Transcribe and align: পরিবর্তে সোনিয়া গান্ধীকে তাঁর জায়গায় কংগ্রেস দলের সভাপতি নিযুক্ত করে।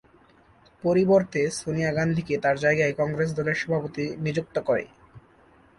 পরিবর্তে 0.83 1.41
সোনিয়া 1.59 1.91
গান্ধীকে 1.93 2.35
তাঁর 2.43 2.55
জায়গায় 2.57 2.93
কংগ্রেস 2.99 3.29
দলের 3.37 3.57
সভাপতি 3.61 4.03
নিযুক্ত 4.23 4.55
করে। 4.59 4.85